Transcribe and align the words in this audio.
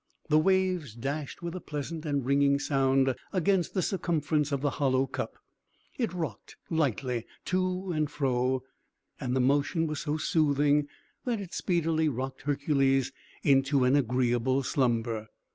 The 0.29 0.39
waves 0.39 0.95
dashed, 0.95 1.43
with 1.43 1.53
a 1.53 1.59
pleasant 1.61 2.07
and 2.07 2.25
ringing 2.25 2.57
sound, 2.57 3.13
against 3.31 3.75
the 3.75 3.83
circumference 3.83 4.51
of 4.51 4.61
the 4.61 4.71
hollow 4.81 5.05
cup; 5.05 5.35
it 5.95 6.11
rocked 6.11 6.57
lightly 6.71 7.27
to 7.45 7.91
and 7.91 8.09
fro, 8.09 8.63
and 9.19 9.35
the 9.35 9.39
motion 9.39 9.85
was 9.85 9.99
so 9.99 10.17
soothing 10.17 10.87
that 11.25 11.39
it 11.39 11.53
speedily 11.53 12.09
rocked 12.09 12.41
Hercules 12.41 13.11
into 13.43 13.83
an 13.83 13.95
agreeable 13.95 14.63
slumber. 14.63 15.27